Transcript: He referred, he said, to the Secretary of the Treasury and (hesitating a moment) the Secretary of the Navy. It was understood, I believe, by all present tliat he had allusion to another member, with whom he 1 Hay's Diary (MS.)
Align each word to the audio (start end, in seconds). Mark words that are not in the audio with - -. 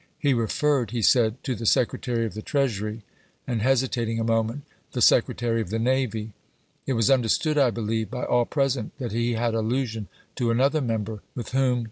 He 0.17 0.33
referred, 0.33 0.89
he 0.89 1.03
said, 1.03 1.43
to 1.43 1.53
the 1.53 1.67
Secretary 1.67 2.25
of 2.25 2.33
the 2.33 2.41
Treasury 2.41 3.03
and 3.45 3.61
(hesitating 3.61 4.19
a 4.19 4.23
moment) 4.23 4.63
the 4.93 4.99
Secretary 5.01 5.61
of 5.61 5.69
the 5.69 5.77
Navy. 5.77 6.33
It 6.87 6.93
was 6.93 7.11
understood, 7.11 7.55
I 7.59 7.69
believe, 7.69 8.09
by 8.09 8.23
all 8.23 8.45
present 8.45 8.93
tliat 8.99 9.11
he 9.11 9.33
had 9.33 9.53
allusion 9.53 10.07
to 10.37 10.49
another 10.49 10.81
member, 10.81 11.21
with 11.35 11.49
whom 11.49 11.53
he 11.53 11.59
1 11.59 11.65
Hay's 11.65 11.69
Diary 11.69 11.75
(MS.) 11.75 11.79